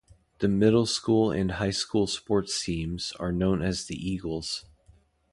[0.39, 4.65] The middle school and high school sports teams are known as the Eagles.